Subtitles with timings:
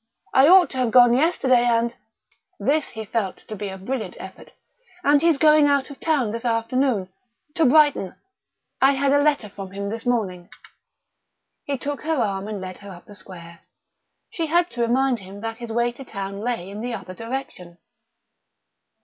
[0.33, 1.93] I ought to have gone yesterday, and"
[2.69, 4.51] this he felt to be a brilliant effort
[5.03, 7.09] "and he's going out of town this afternoon.
[7.53, 8.15] To Brighton.
[8.81, 10.49] I had a letter from him this morning."
[11.65, 13.59] He took her arm and led her up the square.
[14.31, 17.77] She had to remind him that his way to town lay in the other direction.